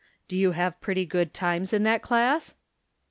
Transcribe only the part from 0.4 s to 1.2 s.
have pretty